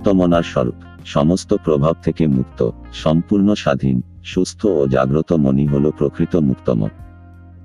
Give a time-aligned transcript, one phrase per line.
[0.00, 0.74] মুক্তমনার স্বরূপ,
[1.06, 6.88] সমস্ত প্রভাব থেকে মুক্ত, সম্পূর্ণ স্বাধীন, সুস্থ ও জাগ্রত মনই হল প্রকৃত মুক্তমন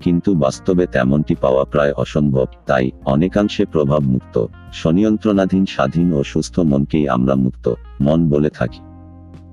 [0.02, 7.10] কিন্তু বাস্তবে তেমনটি পাওয়া প্রায় অসম্ভব, তাই অনেকাংশে প্রভাব মুক্ত, স্বনিয়ন্ত্রণাধীন স্বাধীন ও সুস্থ মনকেই
[7.10, 8.81] আমরা মুক্ত, মন বলে থাকি।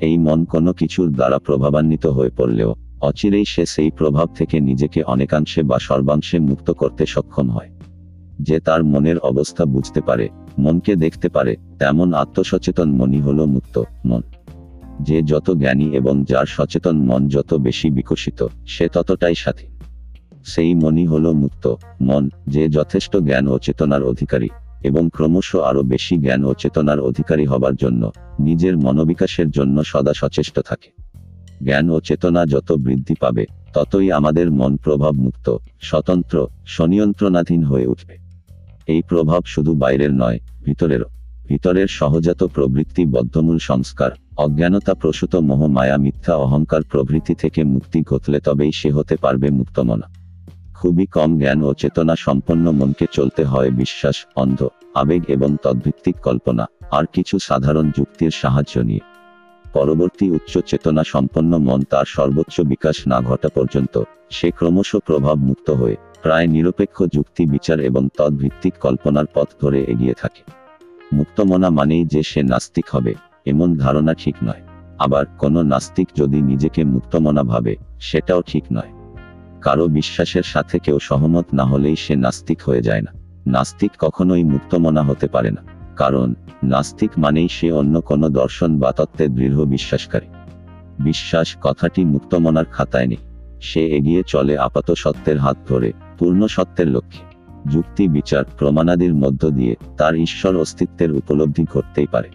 [0.01, 5.63] এই মন কোনো কিছুর দ্বারা প্রভাবান্বিত হয়ে পড়লেও, অচিরেই সে সেই প্রভাব থেকে নিজেকে অনেকাংশে
[5.63, 7.71] বা সর্বাংশে মুক্ত করতে সক্ষম হয়।
[8.41, 10.29] যে তার মনের অবস্থা বুঝতে পারে
[10.59, 14.21] মনকে দেখতে পারে, তেমন আত্মসচেতন মনই হল মুক্ত মন।
[15.01, 19.71] যে যত জ্ঞানী এবং যার সচেতন মন যত বেশি বিকশিত, সে ততটাই স্বাধীন।
[20.45, 24.49] সেই মনই হল মুক্ত মন, যে যথেষ্ট জ্ঞান ও চেতনার অধিকারী
[24.83, 30.61] এবং ক্রমশ আরও বেশি জ্ঞান ও চেতনার অধিকারী হবার জন্য নিজের মনোবিকাশের জন্য সদা সচেষ্ট
[30.61, 30.91] থাকে।
[31.65, 38.22] জ্ঞান ও চেতনা যত বৃদ্ধি পাবে, ততই আমাদের মন প্রভাব মুক্ত স্বতন্ত্র, স্বনিয়ন্ত্রণাধীন হয়ে উঠবে।
[38.87, 41.09] এই প্রভাব শুধু বাইরের নয়, ভিতরেরও।
[41.49, 48.41] ভিতরের সহজাত প্রবৃত্তি বদ্ধমূল সংস্কার, অজ্ঞানতা প্রসূত মোহ, মায়া, মিথ্যা, অহংকার প্রভৃতি থেকে মুক্তি ঘটলে
[48.41, 50.07] তবেই সে হতে পারবে মুক্তমনা।
[50.75, 56.67] খুবই কম জ্ঞান ও চেতনা সম্পন্ন মনকে চলতে হয় বিশ্বাস, অন্ধ, আবেগ এবং তদ্ভিত্তিক কল্পনা,
[56.91, 59.01] আর কিছু সাধারণ যুক্তির সাহায্য নিয়ে।
[59.73, 65.71] পরবর্তী উচ্চ চেতনা সম্পন্ন মন তার সর্বোচ্চ বিকাশ না ঘটা পর্যন্ত, সে ক্রমশ প্রভাব মুক্ত
[65.71, 70.53] হয়ে প্রায় নিরপেক্ষ যুক্তি, বিচার এবং তদ্ভিত্তিক কল্পনার পথ ধরে এগিয়ে থাকে।
[71.13, 73.15] মুক্তমনা মানেই যে সে নাস্তিক হবে,
[73.47, 74.61] এমন ধারণা ঠিক নয়।
[74.99, 79.17] আবার কোনো নাস্তিক যদি নিজেকে মুক্তমনা ভাবে, সেটাও ঠিক নয়।
[79.61, 83.13] কারও বিশ্বাসের সাথে কেউ সহমত না হলেই সে নাস্তিক হয়ে যায় না।
[83.47, 85.63] নাস্তিক কখনোই মুক্তমনা হতে পারে না।
[85.97, 86.35] কারণ,
[86.65, 90.27] নাস্তিক মানেই সে অন্য কোনো দর্শন বা তত্ত্বে দৃঢ় বিশ্বাসকারী।
[91.01, 93.32] বিশ্বাস কথাটি মুক্তমনার খাতায় নেই।
[93.63, 97.33] সে এগিয়ে চলে আপাত সত্যের হাত ধরে, পূর্ণ সত্যের লক্ষ্যে।
[97.71, 102.29] যুক্তি, বিচার, প্রমাণাদির মধ্য দিয়ে তার ঈশ্বর অস্তিত্বের উপলব্ধি করতেই পারে।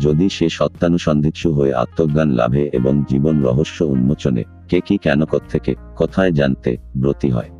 [0.00, 6.32] যদি সে সত্যানুসন্ধিৎসু হয়ে আত্মজ্ঞান লাভে এবং জীবন রহস্য উন্মোচনে, কে কি কেন থেকে কোথায়
[6.32, 7.50] জানতে ব্রতী হয়?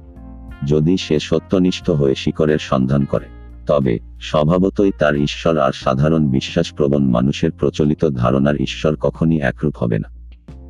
[0.66, 3.24] যদি সে সত্যনিষ্ঠ হয়ে শিকরের সন্ধান করে,
[3.66, 10.15] তবে স্বভাবতই তার ঈশ্বর আর সাধারণ বিশ্বাসপ্রবণ মানুষের প্রচলিত ধারণার ঈশ্বর কখনই একরূপ হবে না।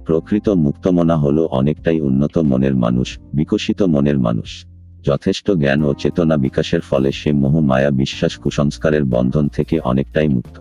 [0.07, 4.67] প্রকৃত মুক্তমনা হলো অনেকটাই উন্নত মনের মানুষ, বিকশিত মনের মানুষ।
[5.05, 10.61] যথেষ্ট জ্ঞান ও চেতনা বিকাশের ফলে সে মোহ মায়া বিশ্বাস কুসংস্কারের বন্ধন থেকে অনেকটাই মুক্ত।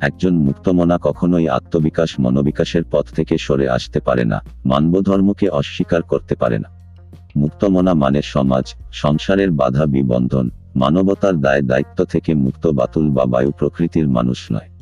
[0.00, 6.58] একজন মুক্তমনা কখনোই আত্মবিকাশ, মনোবিকাশের পথ থেকে সরে আসতে পারে না, মানবধর্মকে অস্বীকার করতে পারে
[6.58, 6.68] না।
[7.36, 14.08] মুক্তমনা মানে সমাজ, সংসারের বাধা বিবন্ধন, মানবতার দায় দায়িত্ব থেকে মুক্ত বাতুল বা বায়ু প্রকৃতির
[14.08, 14.73] মানুষ নয়।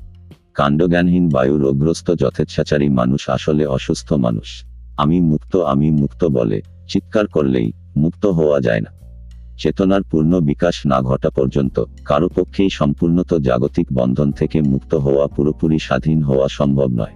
[0.55, 4.65] কাণ্ডজ্ঞানহীন বায়ু রোগগ্রস্ত যথেচ্ছাচারী মানুষ আসলে অসুস্থ মানুষ।
[4.97, 9.03] আমি মুক্ত আমি মুক্ত বলে চিৎকার করলেই মুক্ত হওয়া যায় না।
[9.59, 15.79] চেতনার পূর্ণ বিকাশ না ঘটা পর্যন্ত কারও পক্ষেই সম্পূর্ণত জাগতিক বন্ধন থেকে মুক্ত হওয়া পুরোপুরি
[15.79, 17.15] স্বাধীন হওয়া সম্ভব নয়।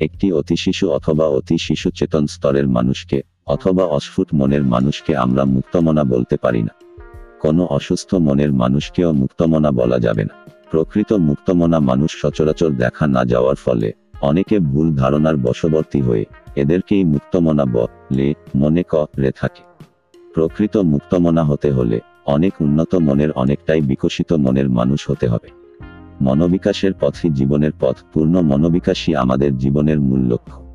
[0.00, 6.04] একটি অতি শিশু অথবা অতি শিশু চেতন স্তরের মানুষকে অথবা অস্ফুট মনের মানুষকে আমরা মুক্তমনা
[6.04, 7.02] বলতে পারি না।
[7.40, 10.37] কোনো অসুস্থ মনের মানুষকেও মুক্তমনা বলা যাবে না।
[10.70, 16.24] প্রকৃত মুক্তমনা মানুষ সচরাচর দেখা না যাওয়ার ফলে অনেকে ভুল ধারণার বশবর্তী হয়ে
[16.56, 19.62] এদেরকেই মুক্তমনা বলে মনে করে থাকে।
[20.34, 25.48] প্রকৃত মুক্তমনা হতে হলে অনেক উন্নত মনের অনেকটাই বিকশিত মনের মানুষ হতে হবে।
[26.22, 30.67] মনোবিকাশের পথই জীবনের পথ, পূর্ণ মনোবিকাশই আমাদের জীবনের মূল লক্ষ্য।